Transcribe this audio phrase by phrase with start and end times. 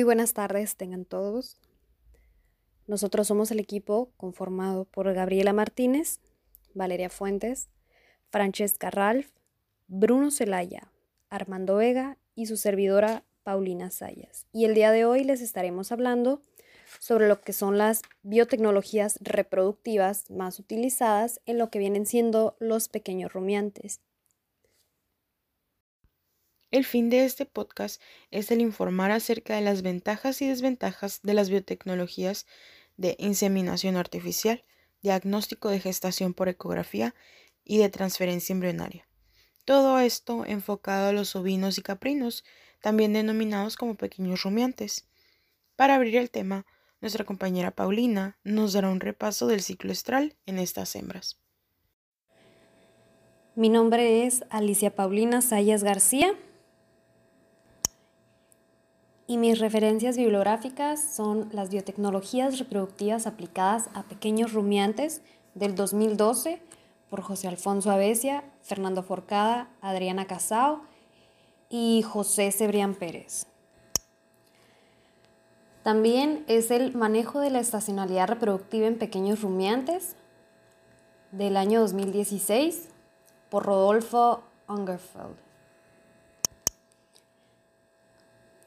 [0.00, 1.58] Muy buenas tardes, tengan todos.
[2.86, 6.20] Nosotros somos el equipo conformado por Gabriela Martínez,
[6.72, 7.68] Valeria Fuentes,
[8.30, 9.26] Francesca Ralph,
[9.88, 10.90] Bruno Celaya,
[11.28, 14.46] Armando Vega y su servidora Paulina Sayas.
[14.52, 16.40] Y el día de hoy les estaremos hablando
[16.98, 22.88] sobre lo que son las biotecnologías reproductivas más utilizadas en lo que vienen siendo los
[22.88, 24.00] pequeños rumiantes.
[26.70, 31.34] El fin de este podcast es el informar acerca de las ventajas y desventajas de
[31.34, 32.46] las biotecnologías
[32.96, 34.62] de inseminación artificial,
[35.02, 37.14] diagnóstico de gestación por ecografía
[37.64, 39.08] y de transferencia embrionaria.
[39.64, 42.44] Todo esto enfocado a los ovinos y caprinos,
[42.80, 45.08] también denominados como pequeños rumiantes.
[45.74, 46.66] Para abrir el tema,
[47.00, 51.36] nuestra compañera Paulina nos dará un repaso del ciclo estral en estas hembras.
[53.56, 56.36] Mi nombre es Alicia Paulina Sayas García
[59.30, 65.22] y mis referencias bibliográficas son las biotecnologías reproductivas aplicadas a pequeños rumiantes
[65.54, 66.60] del 2012
[67.08, 70.82] por José Alfonso Avesia, Fernando Forcada, Adriana Casao
[71.68, 73.46] y José Cebrián Pérez.
[75.84, 80.16] También es el manejo de la estacionalidad reproductiva en pequeños rumiantes
[81.30, 82.88] del año 2016
[83.48, 85.49] por Rodolfo Ungerfeld.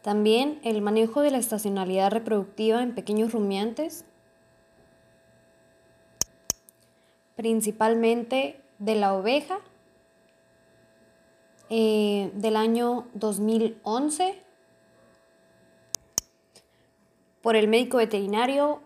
[0.03, 4.03] También el manejo de la estacionalidad reproductiva en pequeños rumiantes,
[7.37, 9.59] principalmente de la oveja,
[11.69, 14.43] eh, del año 2011,
[17.41, 18.81] por el médico veterinario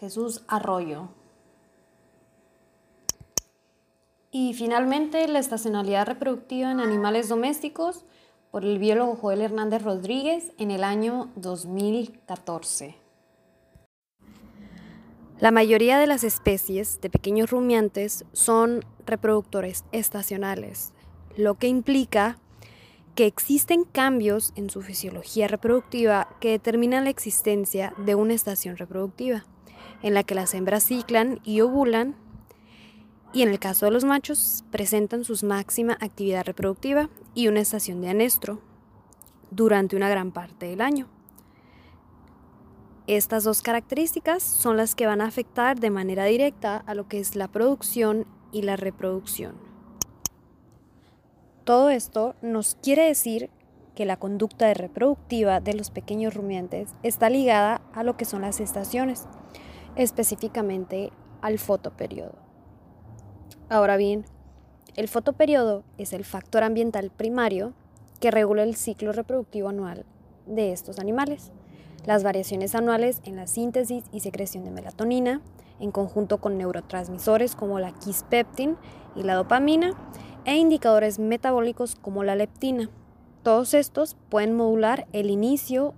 [0.00, 1.10] Jesús Arroyo.
[4.32, 8.04] Y finalmente la estacionalidad reproductiva en animales domésticos,
[8.54, 12.94] por el biólogo Joel Hernández Rodríguez en el año 2014.
[15.40, 20.92] La mayoría de las especies de pequeños rumiantes son reproductores estacionales,
[21.36, 22.38] lo que implica
[23.16, 29.46] que existen cambios en su fisiología reproductiva que determinan la existencia de una estación reproductiva,
[30.00, 32.14] en la que las hembras ciclan y ovulan
[33.34, 38.00] y en el caso de los machos presentan su máxima actividad reproductiva y una estación
[38.00, 38.60] de anestro
[39.50, 41.08] durante una gran parte del año.
[43.08, 47.18] Estas dos características son las que van a afectar de manera directa a lo que
[47.18, 49.56] es la producción y la reproducción.
[51.64, 53.50] Todo esto nos quiere decir
[53.96, 58.60] que la conducta reproductiva de los pequeños rumiantes está ligada a lo que son las
[58.60, 59.26] estaciones,
[59.96, 61.10] específicamente
[61.42, 62.43] al fotoperiodo.
[63.70, 64.26] Ahora bien,
[64.94, 67.72] el fotoperiodo es el factor ambiental primario
[68.20, 70.04] que regula el ciclo reproductivo anual
[70.46, 71.50] de estos animales.
[72.04, 75.40] Las variaciones anuales en la síntesis y secreción de melatonina,
[75.80, 78.76] en conjunto con neurotransmisores como la quispeptin
[79.16, 79.94] y la dopamina,
[80.44, 82.90] e indicadores metabólicos como la leptina.
[83.42, 85.94] Todos estos pueden modular el inicio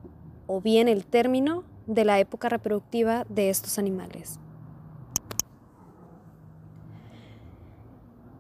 [0.47, 4.39] o bien el término de la época reproductiva de estos animales.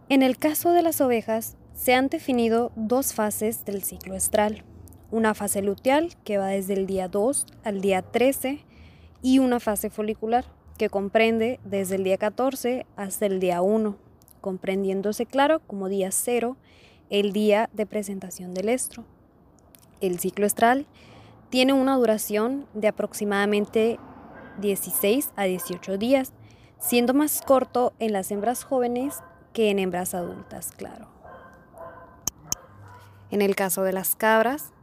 [0.08, 4.62] En el caso de las ovejas, se han definido dos fases del ciclo estral.
[5.10, 8.60] Una fase luteal, que va desde el día 2 al día 13,
[9.20, 10.44] y una fase folicular,
[10.78, 13.96] que comprende desde el día 14 hasta el día 1,
[14.40, 16.56] comprendiéndose claro como día 0
[17.10, 19.04] el día de presentación del estro.
[20.00, 20.86] El ciclo estral
[21.50, 23.98] tiene una duración de aproximadamente
[24.60, 26.32] 16 a 18 días,
[26.78, 29.20] siendo más corto en las hembras jóvenes
[29.56, 31.08] que en hembras adultas, claro.
[33.30, 34.74] En el caso de las cabras,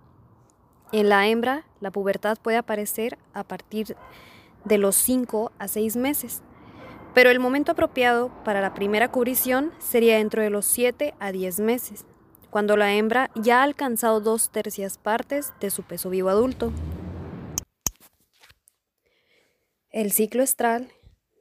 [0.91, 3.95] en la hembra la pubertad puede aparecer a partir
[4.65, 6.41] de los 5 a 6 meses,
[7.13, 11.59] pero el momento apropiado para la primera cubrición sería dentro de los 7 a 10
[11.59, 12.07] meses,
[12.49, 16.73] cuando la hembra ya ha alcanzado dos tercias partes de su peso vivo adulto.
[19.91, 20.91] El ciclo estral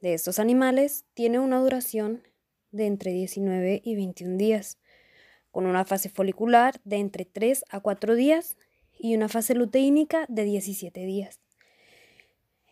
[0.03, 2.21] de estos animales tiene una duración
[2.73, 4.77] de entre 19 y 21 días,
[5.51, 8.57] con una fase folicular de entre 3 a 4 días
[8.99, 11.39] y una fase luteínica de 17 días.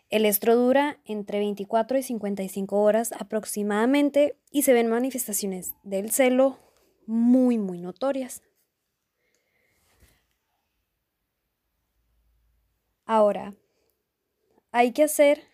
[0.09, 6.59] El estro dura entre 24 y 55 horas aproximadamente y se ven manifestaciones del celo
[7.05, 8.41] muy, muy notorias.
[13.05, 13.53] Ahora,
[14.71, 15.50] hay que hacer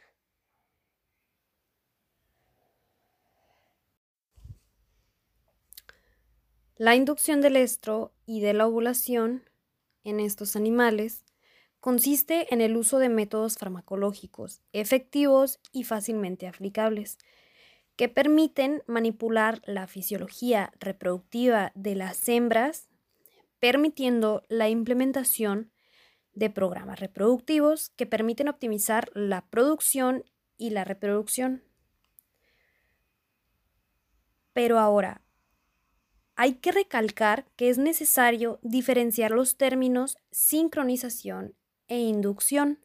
[6.80, 9.50] La inducción del estro y de la ovulación
[10.04, 11.26] en estos animales
[11.80, 17.18] consiste en el uso de métodos farmacológicos efectivos y fácilmente aplicables,
[17.96, 22.90] que permiten manipular la fisiología reproductiva de las hembras,
[23.60, 25.72] permitiendo la implementación
[26.34, 30.26] de programas reproductivos que permiten optimizar la producción
[30.58, 31.64] y la reproducción.
[34.54, 35.24] Pero ahora,
[36.38, 41.56] hay que recalcar que es necesario diferenciar los términos sincronización
[41.88, 42.80] e inducción,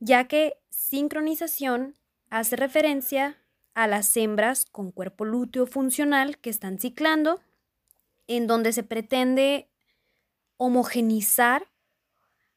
[0.00, 1.96] ya que sincronización
[2.28, 3.38] hace referencia
[3.74, 7.40] a las hembras con cuerpo lúteo funcional que están ciclando,
[8.26, 9.70] en donde se pretende
[10.56, 11.70] homogenizar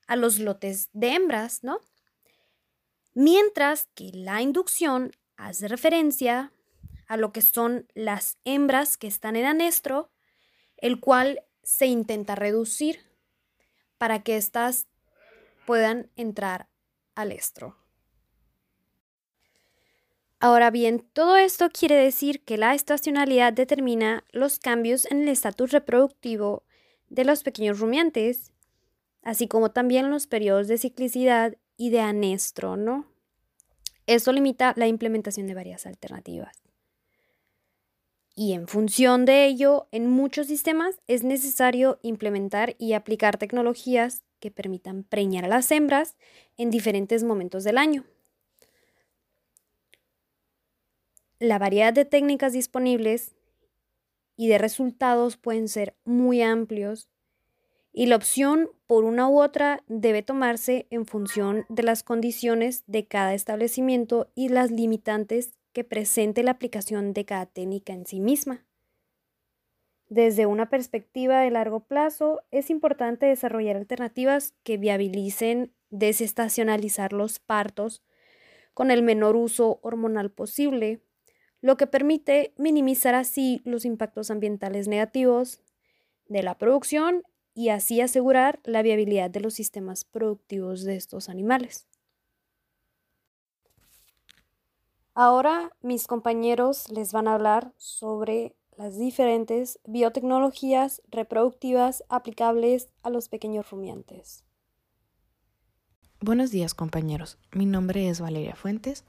[0.07, 1.79] a los lotes de hembras, ¿no?
[3.13, 6.51] Mientras que la inducción hace referencia
[7.07, 10.11] a lo que son las hembras que están en anestro,
[10.77, 12.99] el cual se intenta reducir
[13.97, 14.87] para que éstas
[15.65, 16.67] puedan entrar
[17.15, 17.77] al estro.
[20.39, 25.71] Ahora bien, todo esto quiere decir que la estacionalidad determina los cambios en el estatus
[25.71, 26.63] reproductivo
[27.07, 28.51] de los pequeños rumiantes,
[29.21, 33.07] así como también los periodos de ciclicidad y de anestro, ¿no?
[34.05, 36.62] Esto limita la implementación de varias alternativas.
[38.35, 44.49] Y en función de ello, en muchos sistemas es necesario implementar y aplicar tecnologías que
[44.49, 46.15] permitan preñar a las hembras
[46.57, 48.05] en diferentes momentos del año.
[51.39, 53.35] La variedad de técnicas disponibles
[54.35, 57.09] y de resultados pueden ser muy amplios
[57.91, 63.05] y la opción por una u otra debe tomarse en función de las condiciones de
[63.05, 68.65] cada establecimiento y las limitantes que presente la aplicación de cada técnica en sí misma.
[70.07, 78.03] Desde una perspectiva de largo plazo, es importante desarrollar alternativas que viabilicen desestacionalizar los partos
[78.73, 81.01] con el menor uso hormonal posible
[81.63, 85.61] lo que permite minimizar así los impactos ambientales negativos
[86.27, 87.23] de la producción
[87.55, 91.87] y así asegurar la viabilidad de los sistemas productivos de estos animales.
[95.15, 103.29] Ahora mis compañeros les van a hablar sobre las diferentes biotecnologías reproductivas aplicables a los
[103.29, 104.43] pequeños rumiantes.
[106.19, 109.03] Buenos días compañeros, mi nombre es Valeria Fuentes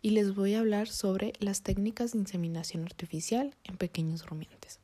[0.00, 4.78] y les voy a hablar sobre las técnicas de inseminación artificial en pequeños rumiantes.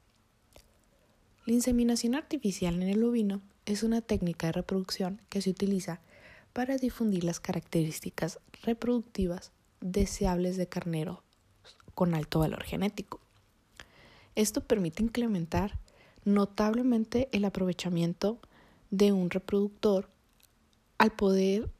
[1.46, 6.00] La inseminación artificial en el ovino es una técnica de reproducción que se utiliza
[6.52, 9.52] para difundir las características reproductivas
[9.84, 11.22] deseables de carnero
[11.94, 13.20] con alto valor genético.
[14.34, 15.78] Esto permite incrementar
[16.24, 18.40] notablemente el aprovechamiento
[18.90, 20.08] de un reproductor
[20.96, 21.70] al poder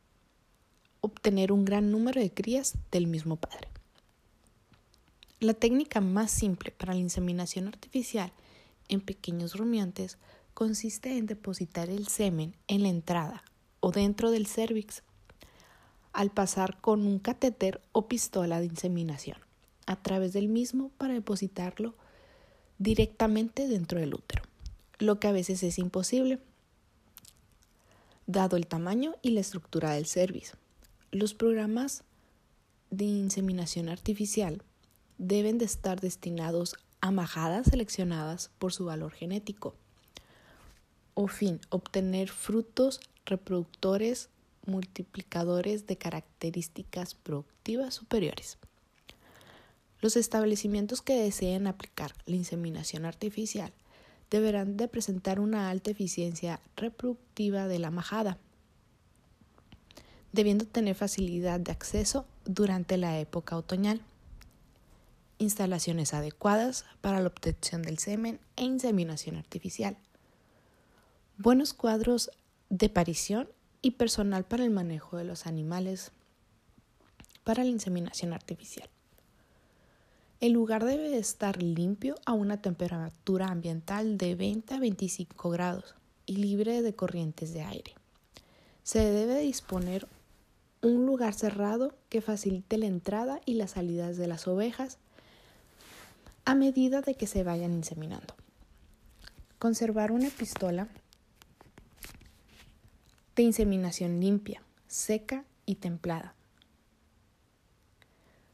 [1.01, 3.69] obtener un gran número de crías del mismo padre.
[5.41, 8.33] La técnica más simple para la inseminación artificial
[8.89, 10.19] en pequeños rumiantes
[10.53, 13.45] consiste en depositar el semen en la entrada
[13.81, 15.03] o dentro del cervix
[16.15, 19.37] al pasar con un catéter o pistola de inseminación
[19.87, 21.95] a través del mismo para depositarlo
[22.79, 24.43] directamente dentro del útero,
[24.99, 26.41] lo que a veces es imposible
[28.27, 30.57] dado el tamaño y la estructura del cervix.
[31.11, 32.05] Los programas
[32.91, 34.63] de inseminación artificial
[35.19, 39.75] deben de estar destinados a majadas seleccionadas por su valor genético
[41.15, 44.31] o fin obtener frutos reproductores
[44.67, 48.59] multiplicadores de características productivas superiores.
[50.01, 53.73] Los establecimientos que deseen aplicar la inseminación artificial
[54.31, 58.39] deberán de presentar una alta eficiencia reproductiva de la majada
[60.35, 64.01] debiendo tener facilidad de acceso durante la época otoñal.
[65.39, 69.97] Instalaciones adecuadas para la obtención del semen e inseminación artificial.
[71.39, 72.33] Buenos cuadros
[72.69, 73.49] de parición
[73.85, 76.11] y personal para el manejo de los animales
[77.45, 78.89] para la inseminación artificial.
[80.41, 86.37] El lugar debe estar limpio a una temperatura ambiental de 20 a 25 grados y
[86.37, 87.95] libre de corrientes de aire.
[88.83, 90.09] Se debe disponer
[90.81, 94.99] un lugar cerrado que facilite la entrada y las salidas de las ovejas
[96.47, 98.35] a medida de que se vayan inseminando.
[99.59, 100.89] Conservar una pistola
[103.37, 106.35] de inseminación limpia, seca y templada.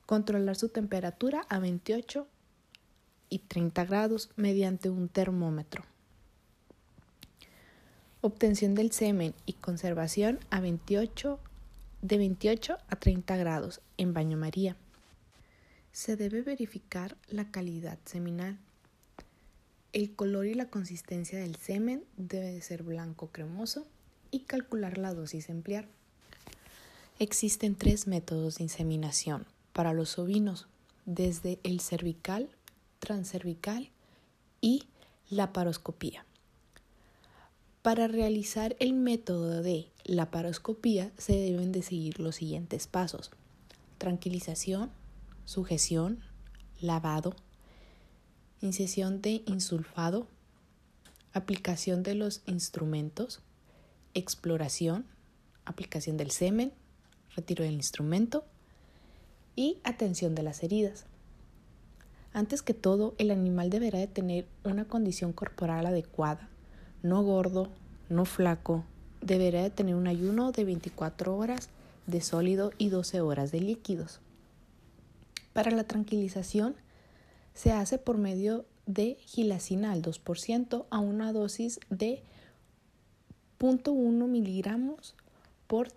[0.06, 2.26] Controlar su temperatura a 28
[3.28, 5.84] y 30 grados mediante un termómetro.
[8.22, 11.38] Obtención del semen y conservación a 28,
[12.02, 14.76] de 28 a 30 grados en baño María.
[15.92, 18.58] Se debe verificar la calidad seminal.
[19.92, 23.86] El color y la consistencia del semen debe ser blanco cremoso
[24.30, 25.88] y calcular la dosis a emplear.
[27.18, 30.66] Existen tres métodos de inseminación para los ovinos,
[31.04, 32.48] desde el cervical,
[32.98, 33.90] transcervical
[34.60, 34.84] y
[35.28, 36.24] la paroscopía.
[37.82, 43.30] Para realizar el método de la paroscopía se deben de seguir los siguientes pasos.
[43.96, 44.90] Tranquilización,
[45.46, 46.20] sujeción,
[46.80, 47.34] lavado,
[48.60, 50.26] incisión de insulfado,
[51.32, 53.40] aplicación de los instrumentos,
[54.14, 55.06] exploración,
[55.64, 56.72] aplicación del semen,
[57.34, 58.44] retiro del instrumento
[59.56, 61.06] y atención de las heridas.
[62.32, 66.48] Antes que todo, el animal deberá de tener una condición corporal adecuada,
[67.02, 67.68] no gordo,
[68.08, 68.84] no flaco,
[69.20, 71.68] deberá de tener un ayuno de 24 horas
[72.06, 74.20] de sólido y 12 horas de líquidos.
[75.52, 76.76] Para la tranquilización
[77.54, 82.22] se hace por medio de gilacina al 2% a una dosis de
[83.60, 85.14] 0.1 miligramos
[85.66, 85.88] por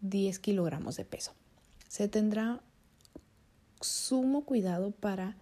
[0.00, 1.32] 10 kilogramos de peso.
[1.86, 2.60] Se tendrá
[3.80, 5.36] sumo cuidado para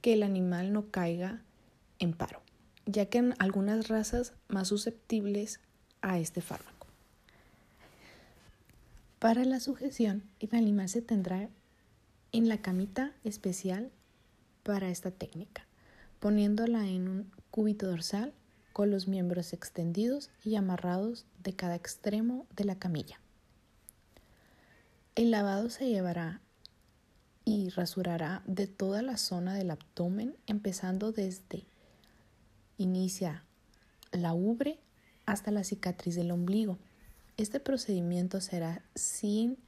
[0.00, 1.42] que el animal no caiga
[1.98, 2.40] en paro,
[2.86, 5.60] ya que en algunas razas más susceptibles
[6.00, 6.86] a este fármaco.
[9.18, 11.50] Para la sujeción, el animal se tendrá
[12.32, 13.90] en la camita especial
[14.62, 15.66] para esta técnica,
[16.20, 18.32] poniéndola en un cúbito dorsal
[18.72, 23.20] con los miembros extendidos y amarrados de cada extremo de la camilla.
[25.14, 26.40] El lavado se llevará
[27.44, 31.64] y rasurará de toda la zona del abdomen, empezando desde
[32.78, 33.44] inicia
[34.12, 34.78] la ubre
[35.26, 36.78] hasta la cicatriz del ombligo.
[37.36, 39.58] Este procedimiento será sin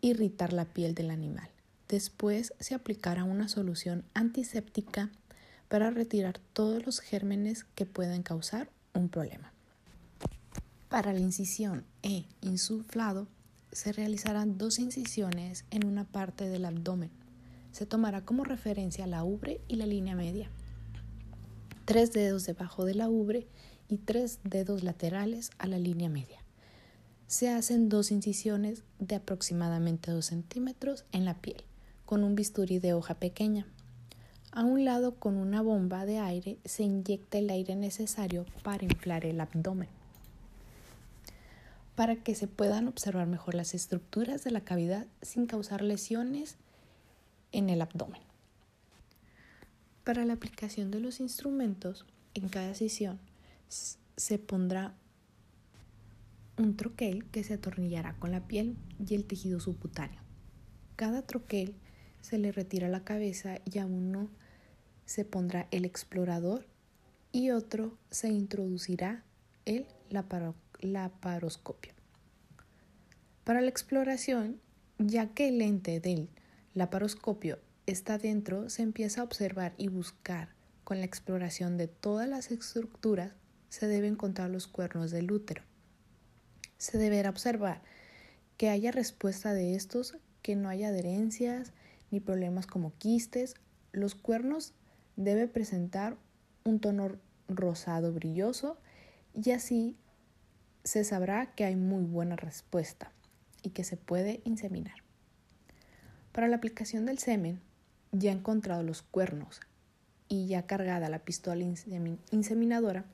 [0.00, 1.48] irritar la piel del animal.
[1.88, 5.10] Después se aplicará una solución antiséptica
[5.70, 9.52] para retirar todos los gérmenes que puedan causar un problema.
[10.88, 13.28] Para la incisión e insuflado
[13.70, 17.12] se realizarán dos incisiones en una parte del abdomen.
[17.70, 20.50] Se tomará como referencia la ubre y la línea media.
[21.84, 23.46] Tres dedos debajo de la ubre
[23.88, 26.40] y tres dedos laterales a la línea media.
[27.28, 31.62] Se hacen dos incisiones de aproximadamente 2 centímetros en la piel,
[32.06, 33.68] con un bisturí de hoja pequeña.
[34.52, 39.24] A un lado, con una bomba de aire, se inyecta el aire necesario para inflar
[39.24, 39.88] el abdomen
[42.00, 46.56] para que se puedan observar mejor las estructuras de la cavidad sin causar lesiones
[47.52, 48.22] en el abdomen.
[50.02, 53.20] Para la aplicación de los instrumentos, en cada sesión
[53.68, 54.94] se pondrá
[56.56, 60.22] un troquel que se atornillará con la piel y el tejido subcutáneo.
[60.96, 61.74] Cada troquel
[62.22, 64.30] se le retira la cabeza y a uno
[65.10, 66.68] se pondrá el explorador
[67.32, 69.24] y otro se introducirá
[69.64, 71.92] el laparoscopio.
[73.42, 74.60] Para la exploración,
[74.98, 76.28] ya que el lente del
[76.74, 80.50] laparoscopio está dentro, se empieza a observar y buscar.
[80.84, 83.32] Con la exploración de todas las estructuras,
[83.68, 85.64] se deben encontrar los cuernos del útero.
[86.78, 87.82] Se deberá observar
[88.56, 91.72] que haya respuesta de estos, que no haya adherencias
[92.12, 93.56] ni problemas como quistes.
[93.90, 94.72] Los cuernos
[95.20, 96.16] deben presentar
[96.64, 97.16] un tono
[97.48, 98.78] rosado brilloso
[99.34, 99.96] y así
[100.82, 103.12] se sabrá que hay muy buena respuesta
[103.62, 104.96] y que se puede inseminar.
[106.32, 107.60] Para la aplicación del semen,
[108.12, 109.60] ya encontrado los cuernos
[110.28, 111.64] y ya cargada la pistola
[112.30, 113.04] inseminadora,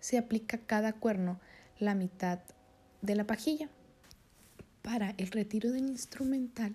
[0.00, 1.38] se aplica cada cuerno
[1.78, 2.40] la mitad
[3.02, 3.68] de la pajilla.
[4.82, 6.74] Para el retiro del instrumental,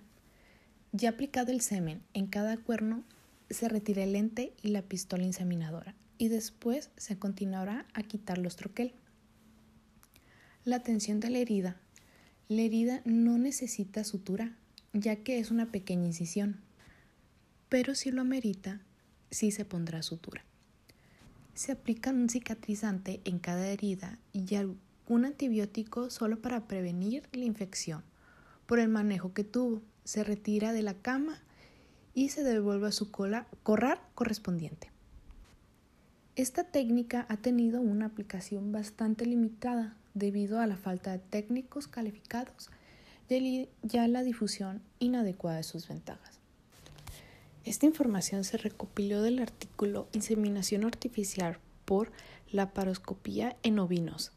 [0.92, 3.04] ya aplicado el semen en cada cuerno,
[3.50, 8.56] se retira el lente y la pistola inseminadora y después se continuará a quitar los
[8.56, 8.94] troquel.
[10.64, 11.80] La atención de la herida.
[12.48, 14.56] La herida no necesita sutura,
[14.92, 16.60] ya que es una pequeña incisión,
[17.68, 18.80] pero si lo amerita,
[19.30, 20.44] sí se pondrá sutura.
[21.54, 28.02] Se aplica un cicatrizante en cada herida y algún antibiótico solo para prevenir la infección.
[28.66, 31.40] Por el manejo que tuvo, se retira de la cama
[32.14, 34.90] y se devuelve a su cola, corral correspondiente.
[36.36, 42.70] Esta técnica ha tenido una aplicación bastante limitada, debido a la falta de técnicos calificados
[43.28, 46.40] y a la difusión inadecuada de sus ventajas.
[47.64, 52.10] Esta información se recopiló del artículo Inseminación artificial por
[52.50, 54.32] la paroscopía en ovinos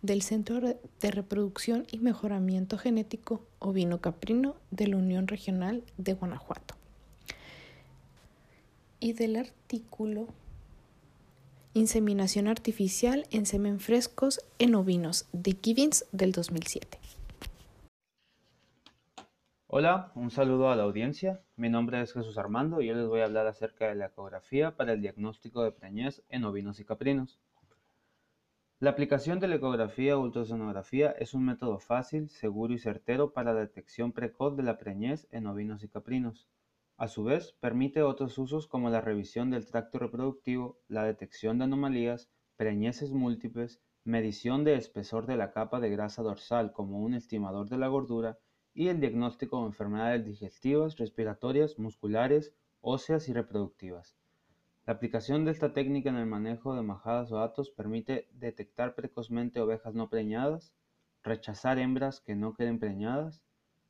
[0.00, 6.77] del Centro de Reproducción y Mejoramiento Genético Ovino Caprino de la Unión Regional de Guanajuato.
[9.00, 10.26] Y del artículo
[11.72, 16.98] Inseminación artificial en semen frescos en ovinos de Gibbons del 2007.
[19.68, 21.40] Hola, un saludo a la audiencia.
[21.54, 24.76] Mi nombre es Jesús Armando y yo les voy a hablar acerca de la ecografía
[24.76, 27.38] para el diagnóstico de preñez en ovinos y caprinos.
[28.80, 33.52] La aplicación de la ecografía o ultrasonografía es un método fácil, seguro y certero para
[33.52, 36.48] la detección precoz de la preñez en ovinos y caprinos.
[36.98, 41.64] A su vez, permite otros usos como la revisión del tracto reproductivo, la detección de
[41.64, 47.68] anomalías, preñeces múltiples, medición de espesor de la capa de grasa dorsal como un estimador
[47.68, 48.36] de la gordura
[48.74, 54.16] y el diagnóstico de enfermedades digestivas, respiratorias, musculares, óseas y reproductivas.
[54.84, 59.60] La aplicación de esta técnica en el manejo de majadas o datos permite detectar precozmente
[59.60, 60.74] ovejas no preñadas,
[61.22, 63.44] rechazar hembras que no queden preñadas,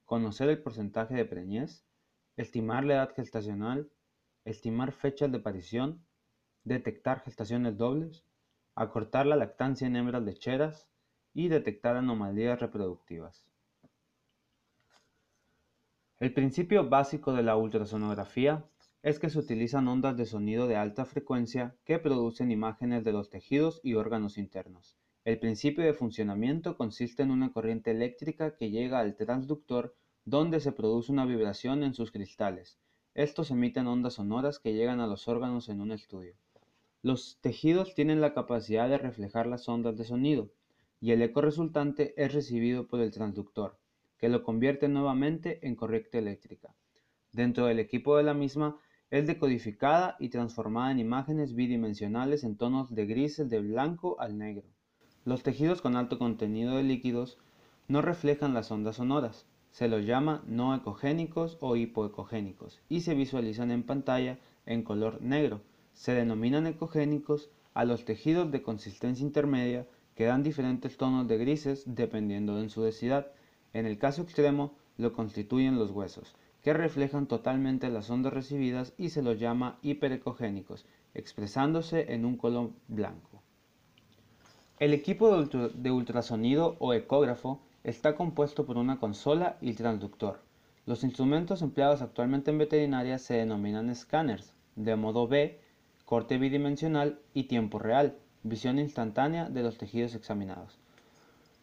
[0.04, 1.87] conocer el porcentaje de preñez,
[2.38, 3.90] estimar la edad gestacional,
[4.44, 6.04] estimar fechas de aparición,
[6.62, 8.24] detectar gestaciones dobles,
[8.76, 10.88] acortar la lactancia en hembras lecheras
[11.34, 13.44] y detectar anomalías reproductivas.
[16.20, 18.64] El principio básico de la ultrasonografía
[19.02, 23.30] es que se utilizan ondas de sonido de alta frecuencia que producen imágenes de los
[23.30, 24.96] tejidos y órganos internos.
[25.24, 29.96] El principio de funcionamiento consiste en una corriente eléctrica que llega al transductor
[30.28, 32.78] donde se produce una vibración en sus cristales.
[33.14, 36.34] Estos emiten ondas sonoras que llegan a los órganos en un estudio.
[37.00, 40.50] Los tejidos tienen la capacidad de reflejar las ondas de sonido
[41.00, 43.78] y el eco resultante es recibido por el transductor,
[44.18, 46.74] que lo convierte nuevamente en corriente eléctrica.
[47.32, 48.78] Dentro del equipo de la misma
[49.10, 54.66] es decodificada y transformada en imágenes bidimensionales en tonos de grises de blanco al negro.
[55.24, 57.38] Los tejidos con alto contenido de líquidos
[57.86, 63.70] no reflejan las ondas sonoras, se los llama no ecogénicos o hipoecogénicos y se visualizan
[63.70, 65.60] en pantalla en color negro.
[65.92, 71.84] Se denominan ecogénicos a los tejidos de consistencia intermedia que dan diferentes tonos de grises
[71.86, 73.28] dependiendo de su densidad.
[73.72, 79.10] En el caso extremo lo constituyen los huesos que reflejan totalmente las ondas recibidas y
[79.10, 83.42] se los llama hiperecogénicos, expresándose en un color blanco.
[84.78, 90.40] El equipo de, ultrasonido o ecógrafo está compuesto por una consola y transductor.
[90.84, 95.58] Los instrumentos empleados actualmente en veterinaria se denominan escáneres, de modo B,
[96.04, 100.78] corte bidimensional y tiempo real, visión instantánea de los tejidos examinados.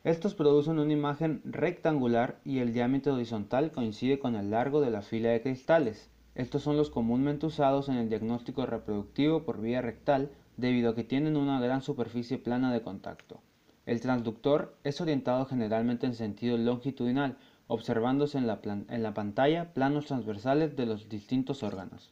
[0.03, 5.03] Estos producen una imagen rectangular y el diámetro horizontal coincide con el largo de la
[5.03, 6.09] fila de cristales.
[6.33, 11.03] Estos son los comúnmente usados en el diagnóstico reproductivo por vía rectal debido a que
[11.03, 13.41] tienen una gran superficie plana de contacto.
[13.85, 20.85] El transductor es orientado generalmente en sentido longitudinal, observándose en la, pantalla planos transversales de
[20.85, 22.11] los distintos órganos.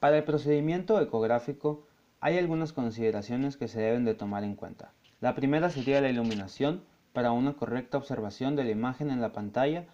[0.00, 1.86] Para el procedimiento ecográfico
[2.20, 4.92] hay algunas consideraciones que se deben de tomar en cuenta.
[5.20, 6.82] La primera sería la iluminación
[7.14, 9.86] para una correcta observación de la imagen en la pantalla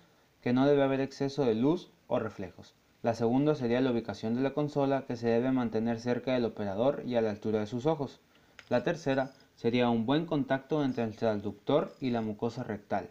[0.43, 2.75] que no debe haber exceso de luz o reflejos.
[3.03, 7.03] La segunda sería la ubicación de la consola que se debe mantener cerca del operador
[7.07, 8.21] y a la altura de sus ojos.
[8.69, 13.11] La tercera sería un buen contacto entre el transductor y la mucosa rectal.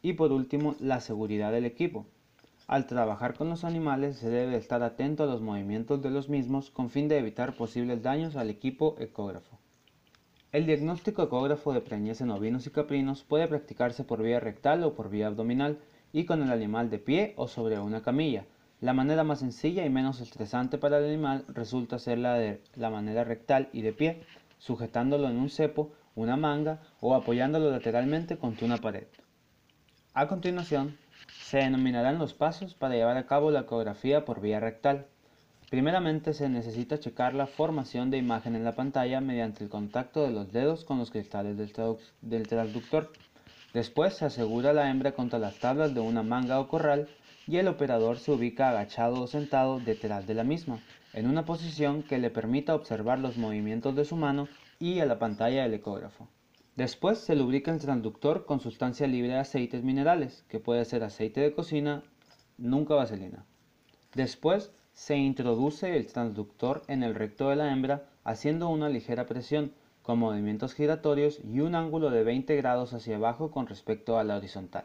[0.00, 2.06] Y por último, la seguridad del equipo.
[2.68, 6.70] Al trabajar con los animales se debe estar atento a los movimientos de los mismos
[6.70, 9.58] con fin de evitar posibles daños al equipo ecógrafo.
[10.52, 14.94] El diagnóstico ecógrafo de preñez en ovinos y caprinos puede practicarse por vía rectal o
[14.94, 15.80] por vía abdominal
[16.12, 18.44] y con el animal de pie o sobre una camilla.
[18.80, 22.90] La manera más sencilla y menos estresante para el animal resulta ser la de la
[22.90, 24.22] manera rectal y de pie,
[24.58, 29.06] sujetándolo en un cepo, una manga o apoyándolo lateralmente contra una pared.
[30.14, 30.96] A continuación,
[31.42, 35.06] se denominarán los pasos para llevar a cabo la ecografía por vía rectal.
[35.70, 40.30] Primeramente se necesita checar la formación de imagen en la pantalla mediante el contacto de
[40.30, 41.72] los dedos con los cristales del,
[42.22, 43.12] del transductor.
[43.74, 47.08] Después se asegura la hembra contra las tablas de una manga o corral
[47.46, 50.80] y el operador se ubica agachado o sentado detrás de la misma,
[51.16, 54.48] en una posición que le permita observar los movimientos de su mano
[54.78, 56.28] y a la pantalla del ecógrafo.
[56.76, 61.40] Después se lubrica el transductor con sustancia libre de aceites minerales, que puede ser aceite
[61.40, 62.02] de cocina,
[62.58, 63.46] nunca vaselina.
[64.14, 69.72] Después se introduce el transductor en el recto de la hembra haciendo una ligera presión
[70.02, 74.36] con movimientos giratorios y un ángulo de 20 grados hacia abajo con respecto a la
[74.36, 74.84] horizontal.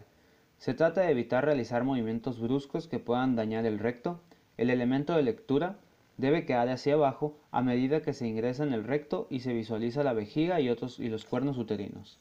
[0.58, 4.22] Se trata de evitar realizar movimientos bruscos que puedan dañar el recto.
[4.56, 5.78] El elemento de lectura
[6.22, 10.04] debe quedar hacia abajo a medida que se ingresa en el recto y se visualiza
[10.04, 12.20] la vejiga y, otros, y los cuernos uterinos.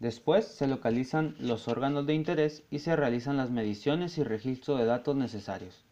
[0.00, 4.86] Después se localizan los órganos de interés y se realizan las mediciones y registro de
[4.86, 5.84] datos necesarios.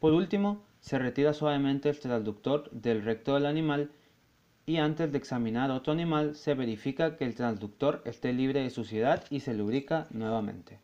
[0.00, 3.90] Por último, se retira suavemente el transductor del recto del animal
[4.66, 9.24] y antes de examinar otro animal se verifica que el transductor esté libre de suciedad
[9.30, 10.78] y se lubrica nuevamente.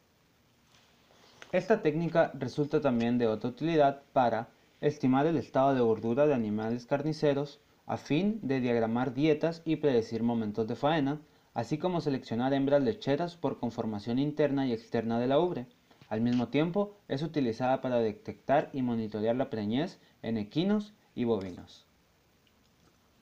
[1.52, 4.48] Esta técnica resulta también de otra utilidad para
[4.80, 10.22] estimar el estado de gordura de animales carniceros a fin de diagramar dietas y predecir
[10.22, 11.20] momentos de faena,
[11.54, 15.66] así como seleccionar hembras lecheras por conformación interna y externa de la ubre.
[16.08, 21.86] Al mismo tiempo, es utilizada para detectar y monitorear la preñez en equinos y bovinos.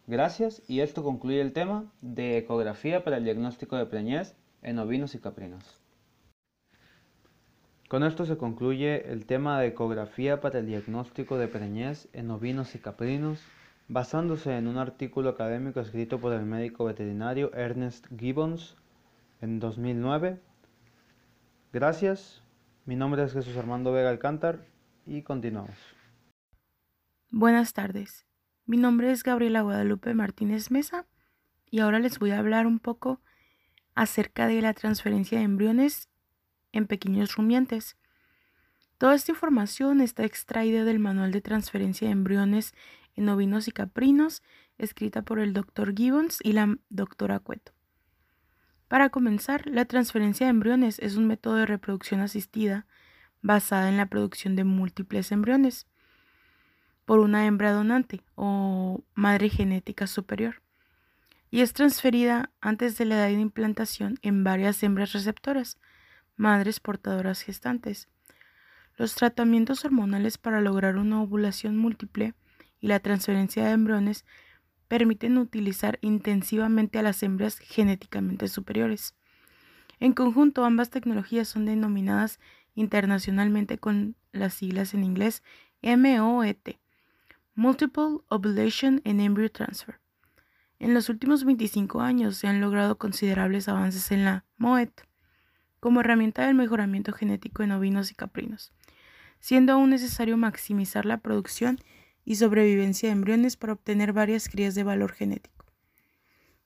[0.07, 5.14] Gracias y esto concluye el tema de ecografía para el diagnóstico de preñez en ovinos
[5.14, 5.78] y caprinos.
[7.88, 12.74] Con esto se concluye el tema de ecografía para el diagnóstico de preñez en ovinos
[12.74, 13.42] y caprinos,
[13.88, 18.77] basándose en un artículo académico escrito por el médico veterinario Ernest Gibbons
[19.40, 20.38] en 2009.
[21.72, 22.42] Gracias,
[22.85, 24.66] mi nombre es Jesús Armando Vega Alcántar
[25.07, 25.79] y continuamos.
[27.31, 28.27] Buenas tardes.
[28.66, 31.07] Mi nombre es Gabriela Guadalupe Martínez Mesa
[31.70, 33.22] y ahora les voy a hablar un poco
[33.94, 36.11] acerca de la transferencia de embriones
[36.72, 37.96] en pequeños rumiantes.
[38.98, 42.74] Toda esta información está extraída del Manual de Transferencia de Embriones
[43.14, 44.42] en Ovinos y Caprinos,
[44.76, 45.94] escrita por el Dr.
[45.94, 47.40] Gibbons y la Dra.
[47.40, 47.72] Cueto.
[48.88, 52.87] Para comenzar, la transferencia de embriones es un método de reproducción asistida
[53.42, 55.87] basada en la producción de múltiples embriones
[57.04, 60.62] por una hembra donante o madre genética superior
[61.50, 65.78] y es transferida antes de la edad de implantación en varias hembras receptoras,
[66.38, 68.09] madres portadoras gestantes.
[68.96, 72.35] Los tratamientos hormonales para lograr una ovulación múltiple
[72.81, 74.24] y la transferencia de embriones
[74.88, 79.14] permiten utilizar intensivamente a las hembras genéticamente superiores.
[80.01, 82.40] En conjunto, ambas tecnologías son denominadas
[82.74, 85.42] internacionalmente con las siglas en inglés
[85.83, 86.79] MOET,
[87.55, 90.01] Multiple Ovulation and Embryo Transfer.
[90.79, 95.08] En los últimos 25 años se han logrado considerables avances en la MOET
[95.81, 98.73] como herramienta del mejoramiento genético en ovinos y caprinos,
[99.41, 101.79] siendo aún necesario maximizar la producción
[102.25, 105.67] y sobrevivencia de embriones para obtener varias crías de valor genético.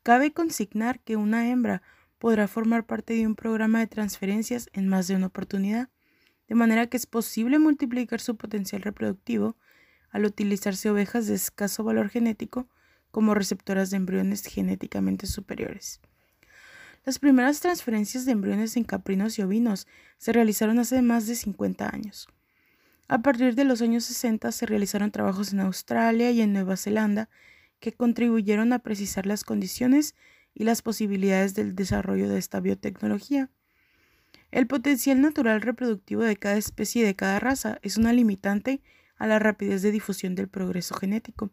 [0.02, 1.82] Cabe consignar que una hembra
[2.18, 5.88] podrá formar parte de un programa de transferencias en más de una oportunidad,
[6.48, 9.56] de manera que es posible multiplicar su potencial reproductivo
[10.10, 12.68] al utilizarse ovejas de escaso valor genético
[13.10, 16.00] como receptoras de embriones genéticamente superiores.
[17.04, 19.88] Las primeras transferencias de embriones en caprinos y ovinos
[20.18, 22.28] se realizaron hace más de 50 años.
[23.08, 27.28] A partir de los años 60 se realizaron trabajos en Australia y en Nueva Zelanda
[27.80, 30.14] que contribuyeron a precisar las condiciones
[30.54, 33.50] y las posibilidades del desarrollo de esta biotecnología.
[34.52, 38.80] El potencial natural reproductivo de cada especie y de cada raza es una limitante
[39.16, 41.50] a la rapidez de difusión del progreso genético.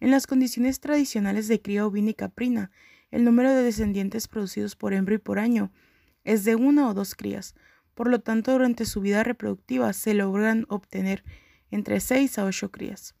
[0.00, 2.70] En las condiciones tradicionales de cría ovina y caprina,
[3.10, 5.72] el número de descendientes producidos por hembra y por año
[6.24, 7.54] es de una o dos crías,
[7.94, 11.24] por lo tanto durante su vida reproductiva se logran obtener
[11.70, 13.14] entre seis a ocho crías.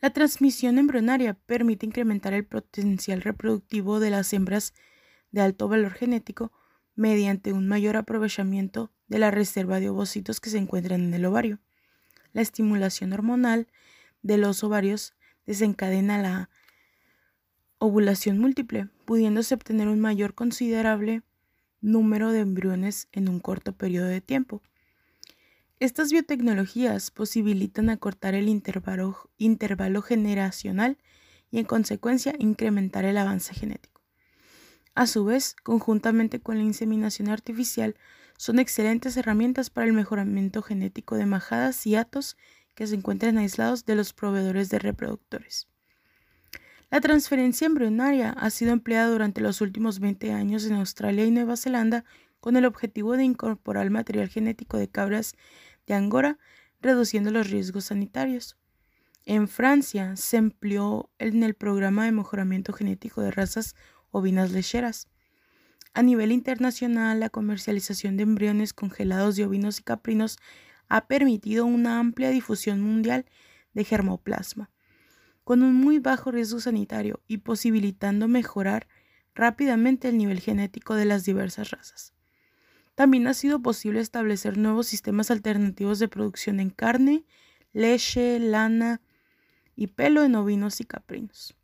[0.00, 4.74] La transmisión embrionaria permite incrementar el potencial reproductivo de las hembras
[5.30, 6.52] de alto valor genético
[6.94, 11.58] mediante un mayor aprovechamiento de la reserva de ovocitos que se encuentran en el ovario
[12.34, 13.68] la estimulación hormonal
[14.22, 15.14] de los ovarios
[15.46, 16.50] desencadena la
[17.84, 21.22] ovulación múltiple, pudiéndose obtener un mayor considerable
[21.80, 24.62] número de embriones en un corto periodo de tiempo.
[25.80, 30.96] Estas biotecnologías posibilitan acortar el intervalo, generacional
[31.50, 34.00] y en consecuencia incrementar el avance genético.
[34.94, 37.96] A su vez, conjuntamente con la inseminación artificial,
[38.38, 42.36] son excelentes herramientas para el mejoramiento genético de majadas y atos
[42.74, 45.68] que se encuentran aislados de los proveedores de reproductores.
[46.94, 51.56] La transferencia embrionaria ha sido empleada durante los últimos 20 años en Australia y Nueva
[51.56, 52.04] Zelanda
[52.38, 55.34] con el objetivo de incorporar material genético de cabras
[55.88, 56.38] de Angora,
[56.80, 58.56] reduciendo los riesgos sanitarios.
[59.26, 63.74] En Francia se empleó en el programa de mejoramiento genético de razas
[64.12, 65.08] ovinas lecheras.
[65.94, 70.38] A nivel internacional, la comercialización de embriones congelados de ovinos y caprinos
[70.86, 73.26] ha permitido una amplia difusión mundial
[73.72, 74.70] de germoplasma,
[75.44, 78.88] con un muy bajo riesgo sanitario y posibilitando mejorar
[79.34, 82.14] rápidamente el nivel genético de las diversas razas.
[82.94, 87.24] También ha sido posible establecer nuevos sistemas alternativos de producción en carne,
[87.72, 89.00] leche, lana
[89.76, 91.56] y pelo en ovinos y caprinos.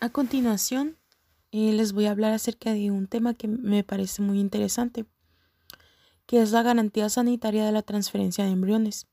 [0.00, 0.96] A continuación,
[1.52, 5.04] eh, les voy a hablar acerca de un tema que me parece muy interesante,
[6.24, 9.06] que es la garantía sanitaria de la transferencia de embriones.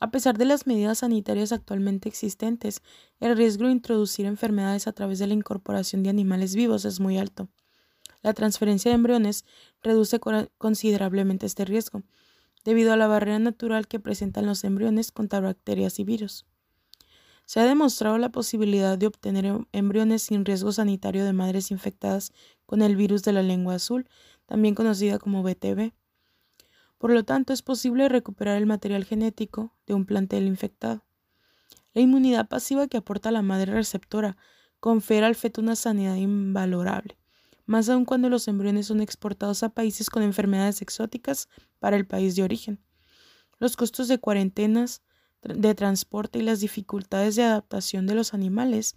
[0.00, 2.82] A pesar de las medidas sanitarias actualmente existentes,
[3.18, 7.18] el riesgo de introducir enfermedades a través de la incorporación de animales vivos es muy
[7.18, 7.48] alto.
[8.22, 9.44] La transferencia de embriones
[9.82, 10.20] reduce
[10.58, 12.02] considerablemente este riesgo,
[12.64, 16.46] debido a la barrera natural que presentan los embriones contra bacterias y virus.
[17.44, 22.32] Se ha demostrado la posibilidad de obtener em-, embriones sin riesgo sanitario de madres infectadas
[22.66, 24.06] con el virus de la lengua azul,
[24.46, 25.92] también conocida como BTV.
[26.98, 31.04] Por lo tanto, es posible recuperar el material genético de un plantel infectado.
[31.94, 34.36] La inmunidad pasiva que aporta la madre receptora
[34.80, 37.18] confiere al feto una sanidad invalorable,
[37.66, 42.36] más aún cuando los embriones son exportados a países con enfermedades exóticas para el país
[42.36, 42.80] de origen.
[43.58, 45.02] Los costos de cuarentenas,
[45.42, 48.96] de transporte y las dificultades de adaptación de los animales,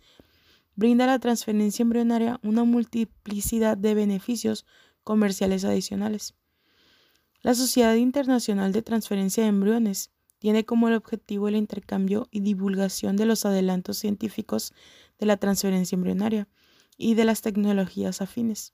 [0.75, 4.65] brinda la transferencia embrionaria una multiplicidad de beneficios
[5.03, 6.35] comerciales adicionales.
[7.43, 13.25] La Sociedad Internacional de Transferencia de Embriones tiene como objetivo el intercambio y divulgación de
[13.25, 14.73] los adelantos científicos
[15.17, 16.47] de la transferencia embrionaria
[16.97, 18.73] y de las tecnologías afines.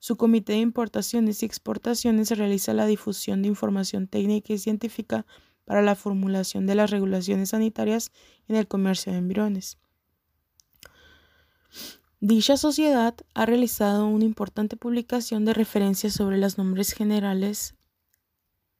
[0.00, 5.24] Su comité de importaciones y exportaciones realiza la difusión de información técnica y científica
[5.64, 8.10] para la formulación de las regulaciones sanitarias
[8.48, 9.78] en el comercio de embriones.
[12.18, 17.76] Dicha sociedad ha realizado una importante publicación de referencias sobre los nombres generales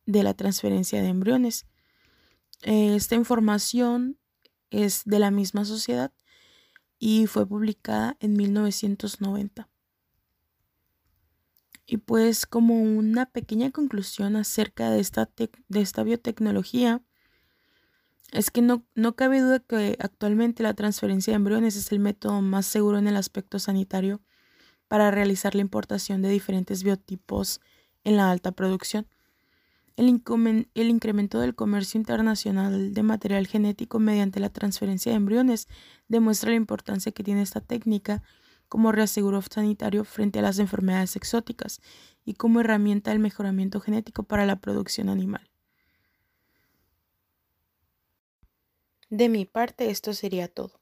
[0.06, 1.66] de la transferencia de embriones.
[2.62, 4.18] Esta información
[4.70, 6.12] es de la misma sociedad
[6.98, 9.68] y fue publicada en 1990.
[11.86, 17.02] Y pues como una pequeña conclusión acerca de esta, de esta biotecnología,
[18.32, 22.40] es que no, no cabe duda que actualmente la transferencia de embriones es el método
[22.40, 24.22] más seguro en el aspecto sanitario
[24.88, 27.60] para realizar la importación de diferentes biotipos
[28.02, 29.06] en la alta producción.
[29.96, 35.68] El, incremento del comercio internacional de material genético mediante la transferencia de embriones
[36.08, 38.22] demuestra la importancia que tiene esta técnica
[38.68, 41.80] como reaseguro sanitario frente a las enfermedades exóticas
[42.24, 45.48] y como herramienta del mejoramiento genético para la producción animal.
[49.10, 50.80] De mi parte, esto sería todo.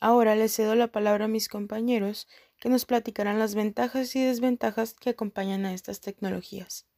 [0.00, 2.26] Ahora les cedo la palabra a mis compañeros
[2.58, 6.89] que nos platicarán las ventajas y desventajas que acompañan a estas tecnologías.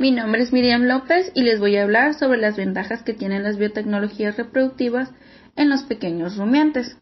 [0.00, 3.42] Mi nombre es Miriam López y les voy a hablar sobre las ventajas que tienen
[3.42, 5.12] las biotecnologías reproductivas
[5.56, 6.96] en los pequeños rumiantes.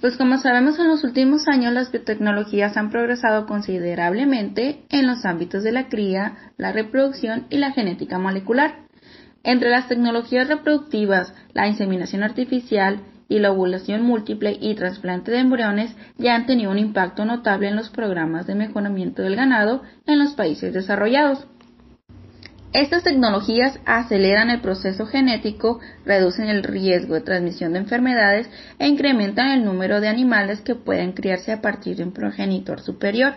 [0.00, 5.62] Pues como sabemos en los últimos años las biotecnologías han progresado considerablemente en los ámbitos
[5.62, 8.74] de la cría, la reproducción y la genética molecular.
[9.44, 15.94] Entre las tecnologías reproductivas, la inseminación artificial y la ovulación múltiple y trasplante de embriones
[16.18, 20.32] ya han tenido un impacto notable en los programas de mejoramiento del ganado en los
[20.32, 21.46] países desarrollados.
[22.74, 29.52] Estas tecnologías aceleran el proceso genético, reducen el riesgo de transmisión de enfermedades e incrementan
[29.52, 33.34] el número de animales que pueden criarse a partir de un progenitor superior.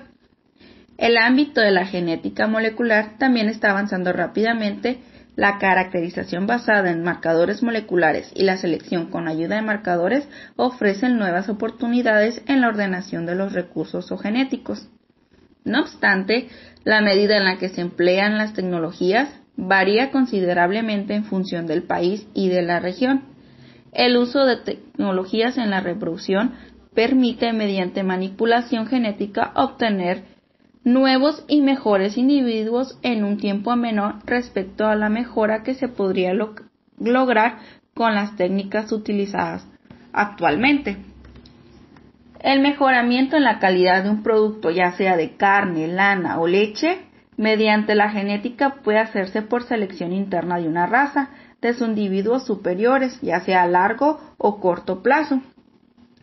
[0.97, 5.01] El ámbito de la genética molecular también está avanzando rápidamente.
[5.35, 11.47] La caracterización basada en marcadores moleculares y la selección con ayuda de marcadores ofrecen nuevas
[11.47, 14.89] oportunidades en la ordenación de los recursos o genéticos.
[15.67, 16.47] No obstante,
[16.87, 22.25] la medida en la que se emplean las tecnologías varía considerablemente en función del país
[22.33, 23.23] y de la región.
[23.91, 26.53] El uso de tecnologías en la reproducción
[26.95, 30.23] permite, mediante manipulación genética, obtener
[30.85, 36.31] nuevos y mejores individuos en un tiempo menor respecto a la mejora que se podría
[36.97, 37.57] lograr
[37.95, 39.67] con las técnicas utilizadas
[40.13, 40.95] actualmente.
[42.39, 47.07] El mejoramiento en la calidad de un producto, ya sea de carne, lana o leche,
[47.35, 51.29] mediante la genética puede hacerse por selección interna de una raza,
[51.61, 55.41] de sus individuos superiores, ya sea a largo o corto plazo,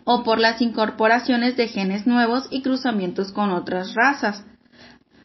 [0.04, 4.44] o por las incorporaciones de genes nuevos y cruzamientos con otras razas.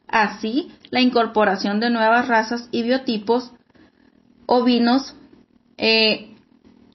[0.07, 3.53] Así, la incorporación de nuevas razas y biotipos
[4.47, 5.15] ovinos
[5.77, 6.28] eh,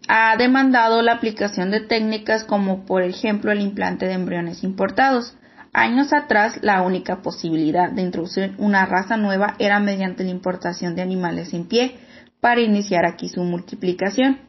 [0.09, 5.37] ha demandado la aplicación de técnicas como por ejemplo el implante de embriones importados.
[5.73, 11.03] Años atrás, la única posibilidad de introducir una raza nueva era mediante la importación de
[11.03, 11.97] animales en pie
[12.41, 14.41] para iniciar aquí su multiplicación.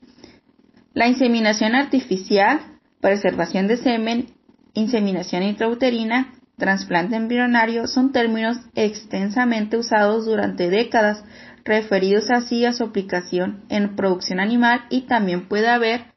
[0.94, 2.60] La inseminación artificial,
[3.02, 4.28] preservación de semen,
[4.74, 11.24] inseminación intrauterina trasplante embrionario son términos extensamente usados durante décadas,
[11.66, 16.14] referidos así a su aplicación en producción animal y también puede haber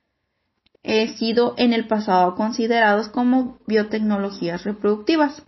[0.85, 5.43] eh, sido en el pasado considerados como biotecnologías reproductivas.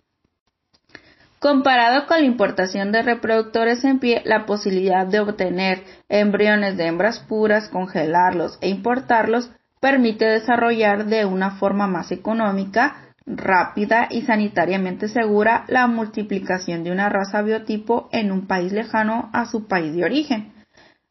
[1.38, 7.20] Comparado con la importación de reproductores en pie, la posibilidad de obtener embriones de hembras
[7.20, 15.64] puras, congelarlos e importarlos permite desarrollar de una forma más económica, rápida y sanitariamente segura
[15.68, 20.52] la multiplicación de una raza biotipo en un país lejano a su país de origen.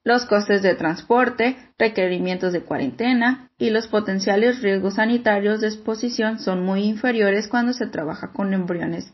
[0.04, 6.64] Los costes de transporte, requerimientos de cuarentena y los potenciales riesgos sanitarios de exposición son
[6.64, 9.14] muy inferiores cuando se trabaja con embriones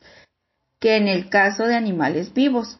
[0.79, 2.79] que en el caso de animales vivos.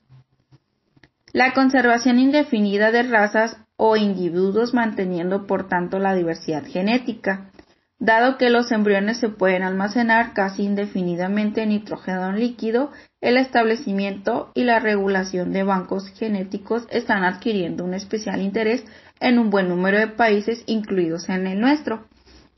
[1.33, 7.51] La conservación indefinida de razas o individuos manteniendo por tanto la diversidad genética,
[7.99, 14.63] dado que los embriones se pueden almacenar casi indefinidamente en nitrógeno líquido, el establecimiento y
[14.63, 18.83] la regulación de bancos genéticos están adquiriendo un especial interés
[19.19, 22.05] en un buen número de países, incluidos en el nuestro.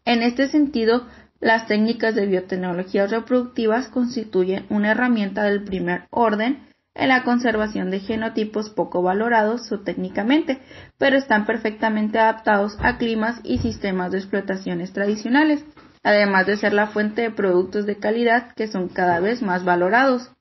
[0.06, 1.06] En este sentido,
[1.40, 6.67] las técnicas de biotecnologías reproductivas constituyen una herramienta del primer orden
[6.98, 10.60] en la conservación de genotipos poco valorados técnicamente,
[10.98, 15.64] pero están perfectamente adaptados a climas y sistemas de explotaciones tradicionales,
[16.04, 20.32] además de ser la fuente de productos de calidad que son cada vez más valorados.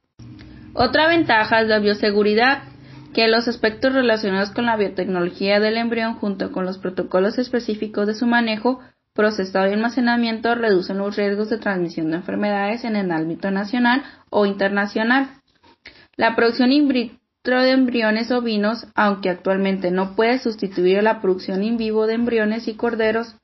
[0.73, 2.62] Otra ventaja es la bioseguridad,
[3.14, 8.14] que los aspectos relacionados con la biotecnología del embrión junto con los protocolos específicos de
[8.14, 8.81] su manejo
[9.14, 14.45] procesado y almacenamiento reducen los riesgos de transmisión de enfermedades en el ámbito nacional o
[14.47, 15.31] internacional.
[16.16, 21.62] La producción in vitro de embriones ovinos, aunque actualmente no puede sustituir a la producción
[21.62, 23.37] in vivo de embriones y corderos,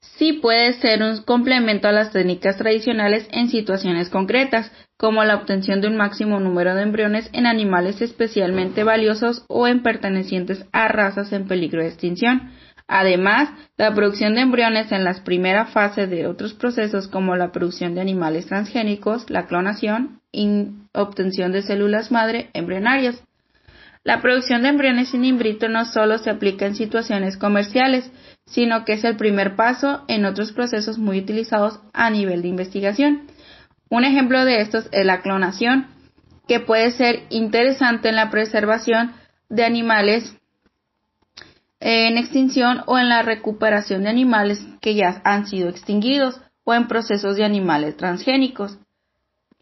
[0.00, 5.80] sí puede ser un complemento a las técnicas tradicionales en situaciones concretas, como la obtención
[5.80, 11.32] de un máximo número de embriones en animales especialmente valiosos o en pertenecientes a razas
[11.32, 12.52] en peligro de extinción.
[12.86, 17.94] Además, la producción de embriones en las primeras fases de otros procesos como la producción
[17.94, 23.22] de animales transgénicos, la clonación y obtención de células madre embrionarias.
[24.04, 28.12] La producción de embriones in vitro no solo se aplica en situaciones comerciales,
[28.44, 33.22] sino que es el primer paso en otros procesos muy utilizados a nivel de investigación.
[33.88, 35.86] Un ejemplo de estos es la clonación,
[36.46, 39.12] que puede ser interesante en la preservación
[39.48, 40.36] de animales
[41.86, 46.88] en extinción o en la recuperación de animales que ya han sido extinguidos o en
[46.88, 48.78] procesos de animales transgénicos.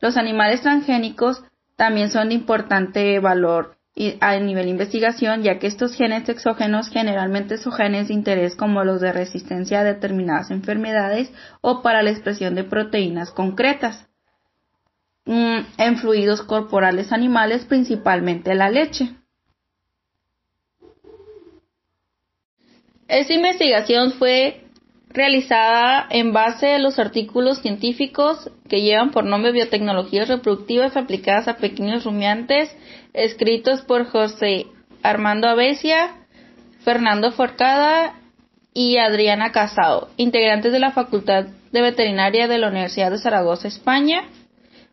[0.01, 1.43] Los animales transgénicos
[1.75, 3.77] también son de importante valor
[4.21, 8.85] a nivel de investigación, ya que estos genes exógenos generalmente son genes de interés como
[8.85, 14.07] los de resistencia a determinadas enfermedades o para la expresión de proteínas concretas
[15.25, 19.17] mm, en fluidos corporales animales, principalmente la leche.
[23.13, 24.63] Esta investigación fue
[25.11, 31.59] realizada en base a los artículos científicos que llevan por nombre Biotecnologías reproductivas aplicadas a
[31.59, 32.75] pequeños rumiantes,
[33.13, 34.65] escritos por José
[35.03, 36.25] Armando Avesia,
[36.87, 38.19] Fernando Forcada
[38.73, 44.25] y Adriana Casado, integrantes de la Facultad de Veterinaria de la Universidad de Zaragoza, España,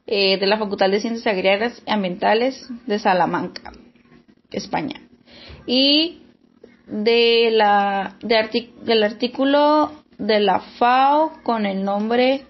[0.08, 3.72] eh, de la Facultad de Ciencias Agrarias y Ambientales de Salamanca,
[4.52, 5.08] España.
[5.66, 6.24] Y
[6.90, 12.46] de la, del artículo de la FAO con el nombre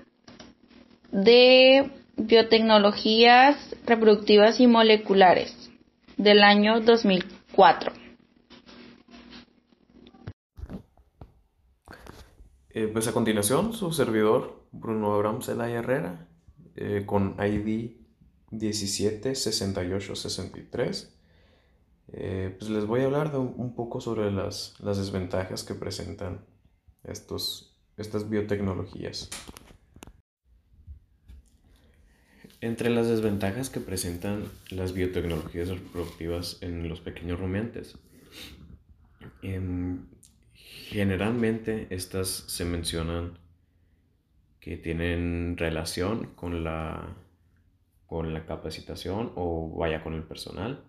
[1.12, 5.72] de biotecnologías reproductivas y moleculares
[6.18, 7.94] del año 2004.
[12.72, 16.28] Eh, pues a continuación, su servidor Bruno Abraham Zelaya Herrera
[16.76, 17.96] eh, con ID
[18.52, 21.19] 176863
[22.14, 26.46] eh, pues les voy a hablar de un, poco sobre las, desventajas que presentan
[27.04, 29.30] estos, estas biotecnologías.
[32.62, 37.98] Entre las desventajas que presentan las biotecnologías reproductivas en los pequeños rumiantes,
[39.42, 40.08] em,
[40.54, 43.38] generalmente estas se mencionan
[44.60, 47.16] que tienen relación con la,
[48.08, 50.89] con la capacitación o vaya con el personal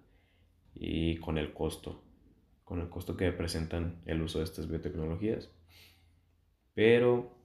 [0.83, 2.03] y con el costo,
[2.65, 5.51] con el costo que presentan el uso de estas biotecnologías.
[6.75, 7.37] Pero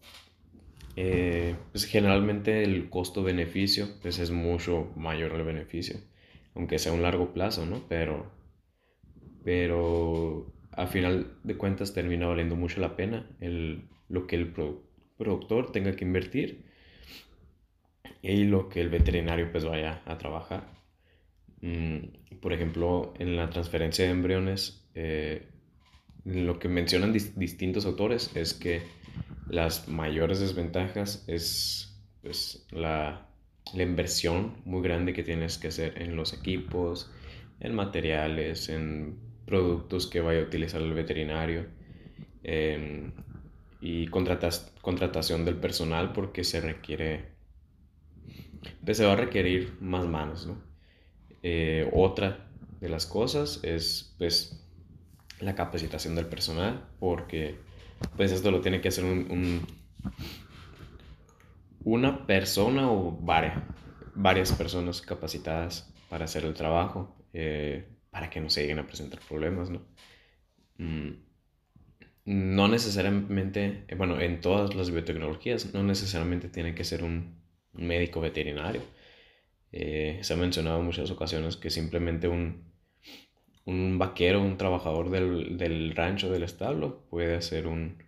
[0.95, 5.99] eh, pues generalmente el costo-beneficio pues es mucho mayor el beneficio,
[6.55, 7.83] aunque sea un largo plazo, ¿no?
[7.89, 8.31] Pero,
[9.43, 14.53] pero a final de cuentas termina valiendo mucho la pena el, lo que el
[15.17, 16.63] productor tenga que invertir
[18.21, 20.74] y lo que el veterinario pues vaya a trabajar.
[21.61, 25.47] Mm, por ejemplo, en la transferencia de embriones, eh,
[26.25, 28.81] lo que mencionan distintos autores es que
[29.47, 33.27] las mayores desventajas es pues, la,
[33.73, 37.11] la, inversión muy grande que tienes que hacer en los equipos,
[37.59, 41.67] en materiales, en productos que vaya a utilizar el veterinario
[42.43, 43.11] em,
[43.79, 47.25] y contratación del personal porque se requiere,
[48.83, 50.64] pues se va a requerir más manos, ¿no?
[51.47, 52.47] Eh, otra
[52.81, 54.65] de las cosas es pues
[55.39, 57.59] la capacitación del personal porque
[58.17, 59.61] pues esto lo tiene que hacer un,
[61.83, 63.61] una persona o varias,
[64.15, 69.19] varias personas capacitadas para hacer el trabajo eh, para que no se lleguen a presentar
[69.19, 69.83] problemas, ¿no?
[70.79, 71.11] Mm,
[72.25, 77.35] no necesariamente, eh, bueno, en todas las biotecnologías, no necesariamente tiene que ser un
[77.71, 78.81] médico veterinario
[79.77, 82.63] eh, se ha mencionado en muchas ocasiones que simplemente un,
[83.65, 88.01] un vaquero, un trabajador del, del, rancho, del establo, puede hacer un,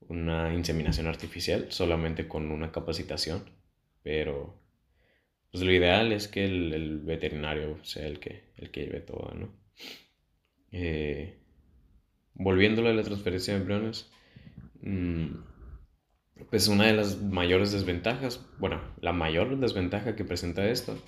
[0.00, 3.50] una inseminación artificial solamente con una capacitación.
[4.04, 4.54] Pero
[5.50, 9.34] pues lo ideal es que el, el veterinario sea el que, el que lleve todo,
[9.34, 9.52] ¿no?
[10.70, 11.36] Eh,
[12.38, 14.08] a la transferencia de embriones,
[14.82, 15.30] mmm,
[16.50, 20.98] pues una de las mayores desventajas, bueno, la mayor desventaja que presenta esto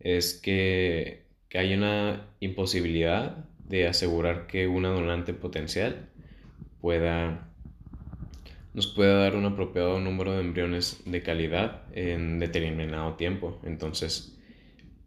[0.00, 1.24] es que,
[1.54, 6.10] hay una imposibilidad de asegurar que una donante potencial
[6.82, 7.50] pueda
[8.74, 13.58] nos pueda dar un apropiado número de embriones de calidad en determinado tiempo.
[13.64, 14.38] Entonces,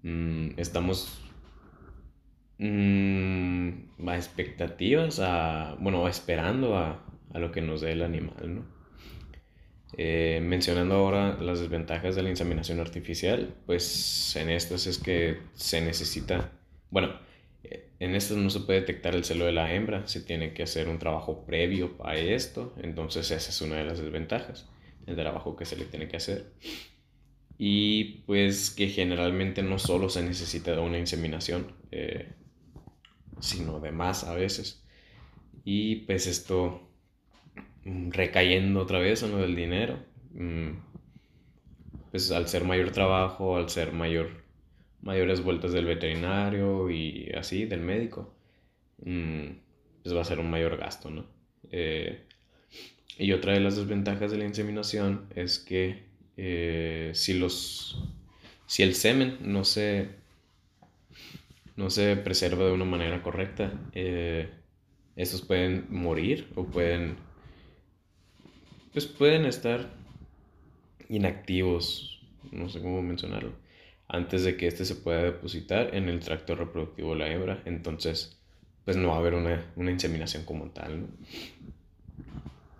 [0.01, 1.21] mm, estamos
[2.57, 3.69] mm,
[4.07, 8.78] a expectativas, a, bueno, esperando a, a lo que nos dé el animal, ¿no?
[9.97, 15.81] Eh, mencionando ahora las desventajas de la inseminación artificial, pues en estas es que se
[15.81, 16.51] necesita,
[16.91, 17.19] bueno,
[17.63, 20.63] eh, en estas no se puede detectar el celo de la hembra, se tiene que
[20.63, 24.69] hacer un trabajo previo a esto, entonces esa es una de las desventajas,
[25.07, 26.53] el trabajo que se le tiene que hacer.
[27.57, 32.33] Y pues que generalmente no solo se necesita de una inseminación, eh,
[33.41, 34.85] sino de más a veces.
[35.65, 36.88] Y pues esto
[37.85, 39.99] recayendo otra vez en lo del dinero.
[40.33, 40.71] Mm,
[42.11, 44.43] pues al ser mayor trabajo, al ser mayor,
[45.01, 48.33] mayores vueltas del veterinario y así, del médico,
[49.05, 49.47] mm,
[50.03, 51.25] pues va a ser un mayor gasto, ¿no?
[51.71, 52.23] Eh,
[53.17, 56.03] y otra de las desventajas de la inseminación es que
[56.37, 58.01] eh, si los
[58.65, 60.07] si el semen no se
[61.75, 64.49] no se preserva de una manera correcta eh,
[65.17, 67.17] estos pueden morir o pueden
[68.91, 69.89] pues pueden estar
[71.09, 72.21] inactivos,
[72.51, 73.53] no sé cómo mencionarlo,
[74.07, 77.61] antes de que éste se pueda depositar en el tracto reproductivo de la hembra.
[77.65, 78.41] Entonces,
[78.85, 81.07] pues no va a haber una, inseminación como tal, ¿no?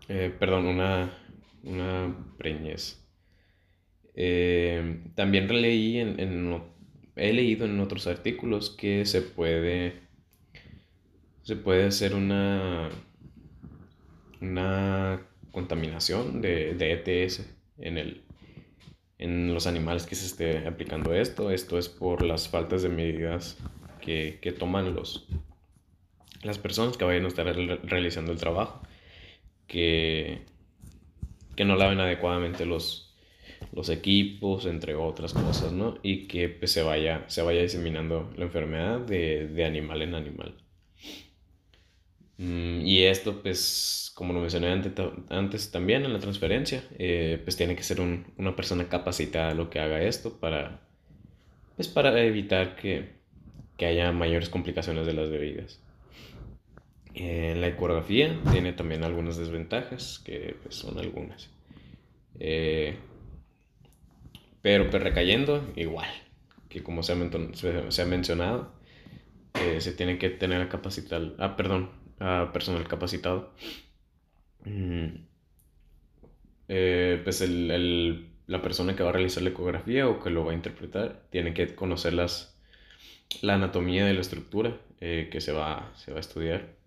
[0.07, 1.14] Eh, perdón, una,
[1.64, 3.05] una preñez.
[4.16, 6.62] Eh, también leí en, en,
[7.16, 10.10] he leído en otros artículos que se puede
[11.43, 12.89] se puede hacer una
[14.41, 17.45] una contaminación de, de ETS
[17.78, 18.24] en, el,
[19.18, 21.52] en los animales que se esté aplicando esto.
[21.52, 23.58] Esto es por las faltas de medidas
[24.02, 25.28] que, que toman los,
[26.43, 27.45] las personas que vayan a estar
[27.84, 28.82] realizando el trabajo,
[29.68, 30.41] que,
[31.56, 33.16] que no laven adecuadamente los,
[33.74, 35.97] los equipos, entre otras cosas, ¿no?
[36.02, 40.56] Y que pues, se, vaya, se vaya diseminando la enfermedad de, de animal en animal.
[42.40, 44.94] Mm, y esto, pues, como lo mencioné antes,
[45.30, 49.80] antes también en la transferencia, eh, pues tiene que ser una persona capacitada lo que
[49.80, 50.80] haga esto para,
[51.76, 53.10] pues, para evitar que,
[53.78, 55.82] que haya mayores complicaciones de las bebidas.
[57.14, 61.50] En la ecografía tiene también algunas desventajas, que pues, son algunas.
[62.40, 62.98] Eh,
[64.62, 66.10] pero pues recayendo, igual,
[66.70, 68.72] que como se ha, mencionado,
[69.56, 71.90] eh, se tiene que tener a capacitar, ah, perdón,
[72.20, 73.54] a personal capacitado.
[74.66, 75.08] Mm,
[76.68, 80.52] eh, pues el, la persona que va a realizar la ecografía o que lo va
[80.52, 82.58] a interpretar tiene que conocer las,
[83.42, 86.78] la anatomía de la estructura eh, que se va, se va a estudiar.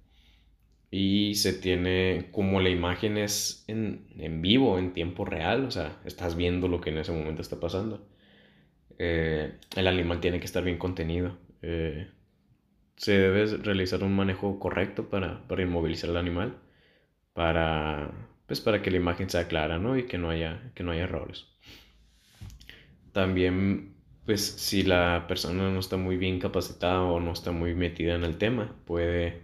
[0.91, 6.01] Y se tiene como la imagen es en, en, vivo, en tiempo real, o sea,
[6.05, 8.07] estás viendo lo que en ese momento está pasando.
[8.99, 11.39] Eh, el animal tiene que estar bien contenido
[12.97, 16.59] se debe realizar un manejo correcto para, para inmovilizar al animal,
[17.35, 18.13] para,
[18.47, 19.97] pues para que la imagen sea clara ¿no?
[19.99, 21.47] y que no haya, que no haya errores.
[23.13, 23.95] también,
[24.27, 28.25] pues si la persona no está muy bien capacitada o no está muy metida en
[28.25, 29.43] el tema, puede,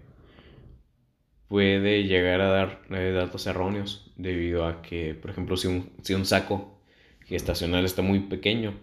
[1.49, 6.15] puede llegar a dar eh, datos erróneos debido a que, por ejemplo, si un, si
[6.15, 6.81] un saco
[7.27, 8.75] gestacional está muy pequeño,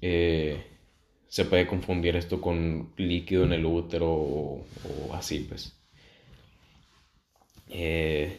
[0.00, 0.64] eh,
[1.30, 4.66] se puede confundir esto con líquido en el útero o,
[5.14, 5.80] así, pues.
[7.68, 8.36] Eh,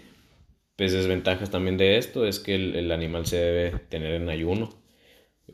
[0.76, 4.70] pues desventajas también de esto es que el, animal se debe tener en ayuno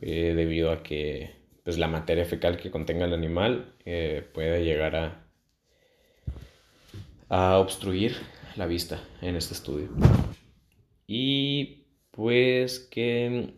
[0.00, 1.30] eh, debido a que
[1.62, 5.28] pues, la materia fecal que contenga el animal eh, puede llegar a,
[7.28, 8.16] a obstruir
[8.56, 9.90] la vista en este estudio.
[11.06, 13.54] Y pues que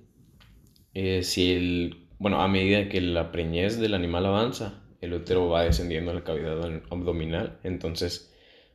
[1.22, 6.11] si el bueno, a medida que la preñez del animal avanza, el útero va descendiendo
[6.11, 8.31] a la cavidad abdominal, entonces,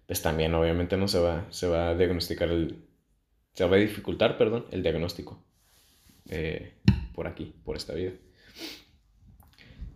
[0.08, 2.80] pues también obviamente no se va, se va a diagnosticar el,
[3.54, 5.46] se va a dificultar, perdón, el diagnóstico
[6.28, 6.74] eh,
[7.14, 8.14] por aquí, por esta vida.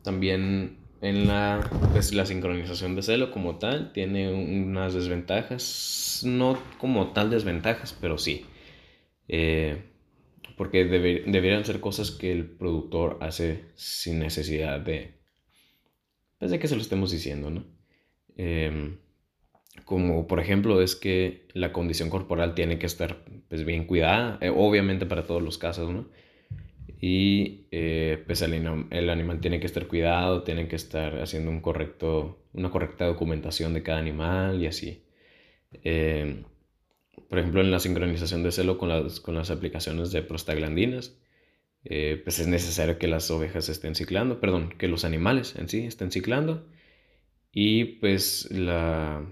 [0.04, 7.14] También en la, pues, la sincronización de celo como tal tiene unas desventajas, no como
[7.14, 8.45] tal desventajas, pero sí.
[9.28, 9.89] Eh,
[10.60, 15.14] porque deberían ser cosas que el productor hace sin necesidad de,
[16.38, 17.64] pues de que se lo estemos diciendo, ¿no?
[18.36, 18.97] Em,
[19.86, 24.51] como por ejemplo es que la condición corporal tiene que estar pues, bien cuidada, eh,
[24.53, 26.10] obviamente para todos los casos, ¿no?
[26.99, 28.53] Y eh, pues el,
[28.89, 33.74] el, animal tiene que estar cuidado, tiene que estar haciendo un correcto, una correcta documentación
[33.74, 35.05] de cada animal y así.
[35.86, 36.43] Eh,
[37.30, 41.16] por ejemplo, en la sincronización de celo con las, con las aplicaciones de prostaglandinas,
[41.86, 45.86] eh, pues es necesario que las ovejas estén ciclando, perdón, que los animales en sí
[45.86, 46.68] estén ciclando.
[47.52, 49.26] Y pues la,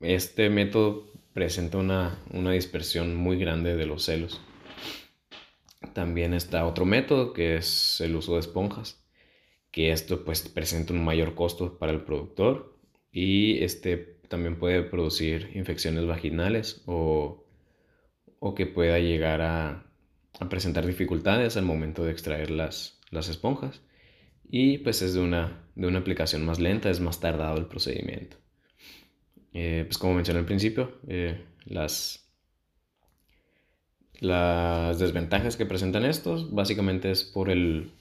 [0.00, 4.40] este método presenta una, una dispersión muy grande de los celos.
[5.92, 9.04] También está otro método que es el uso de esponjas,
[9.70, 12.76] que esto pues presenta un mayor costo para el productor
[13.12, 17.44] y este también puede producir infecciones vaginales o,
[18.56, 19.84] que pueda llegar a,
[20.48, 23.82] presentar dificultades al momento de extraer las, esponjas.
[24.50, 28.36] Y pues es de una, de una aplicación más lenta, es más tardado el procedimiento.
[29.52, 32.30] Eh, pues como mencioné al principio, eh, las,
[34.20, 37.92] las desventajas que presentan estos básicamente es por, el,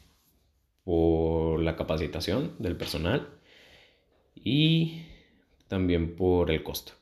[0.83, 3.27] por la capacitación del personal
[4.35, 5.06] y
[5.67, 6.93] también por el costo.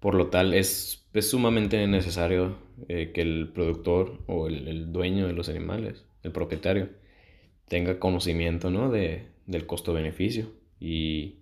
[0.00, 2.56] Por lo tal, es, sumamente necesario
[2.88, 6.88] eh, que el productor o el, dueño de los animales, el propietario,
[7.68, 11.40] tenga conocimiento de, del costo-beneficio y,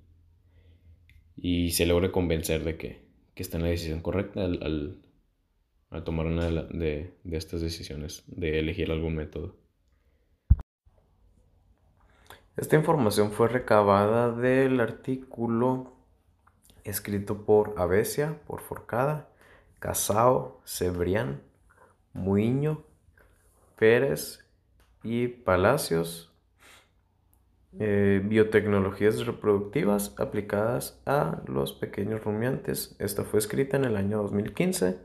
[1.36, 3.00] y se logre convencer de que,
[3.34, 4.98] que está en la decisión correcta al,
[6.04, 9.56] tomar una de estas decisiones, de elegir algún método.
[12.58, 15.92] Esta información fue recabada del artículo
[16.82, 19.28] escrito por Avesia, por Forcada,
[19.78, 21.40] Casao, Cebrián,
[22.14, 22.82] Muiño,
[23.76, 24.44] Pérez
[25.04, 26.32] y Palacios.
[27.78, 32.96] Eh, biotecnologías reproductivas aplicadas a los pequeños rumiantes.
[32.98, 34.98] Esta fue escrita en el año 2015.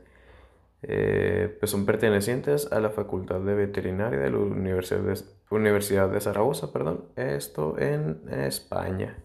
[0.86, 6.20] Eh, pues son pertenecientes a la Facultad de Veterinaria de la Universidad de Universidad de
[6.20, 9.16] Zaragoza, perdón, esto en España.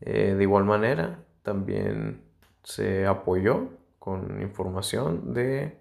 [0.00, 2.22] Eh, de igual manera, también
[2.62, 3.68] se apoyó
[3.98, 5.76] con información de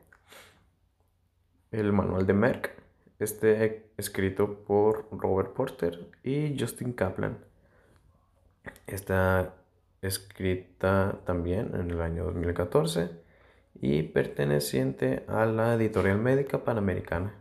[1.71, 2.71] el manual de Merck,
[3.19, 7.37] este escrito por Robert Porter y Justin Kaplan.
[8.87, 9.55] Está
[10.01, 13.28] escrita también en el año 2014
[13.73, 17.35] y perteneciente a la editorial médica panamericana.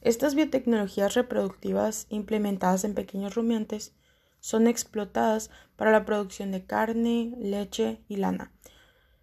[0.00, 3.94] Estas biotecnologías reproductivas implementadas en pequeños rumiantes
[4.40, 8.52] son explotadas para la producción de carne, leche y lana,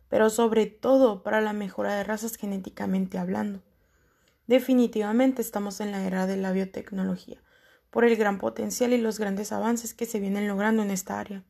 [0.10, 3.62] pero sobre todo para la mejora de razas genéticamente hablando.
[4.48, 7.42] Definitivamente estamos en la era de la biotecnología,
[7.92, 11.44] por el gran potencial y los grandes avances que se vienen logrando en esta área.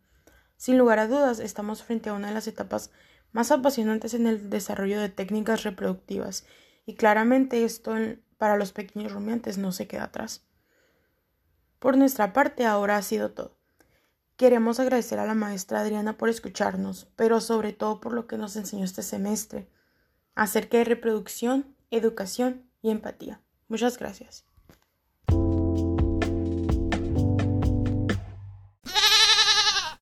[0.57, 2.91] Sin lugar a dudas, estamos frente a una de las etapas
[3.31, 6.45] más apasionantes en el desarrollo de técnicas reproductivas,
[6.85, 7.95] y claramente esto
[8.37, 10.43] para los pequeños rumiantes no se queda atrás.
[11.79, 13.57] Por nuestra parte ahora ha sido todo.
[14.35, 18.55] Queremos agradecer a la maestra Adriana por escucharnos, pero sobre todo por lo que nos
[18.55, 19.67] enseñó este semestre
[20.33, 23.41] acerca de reproducción, educación y empatía.
[23.67, 24.50] Muchas gracias.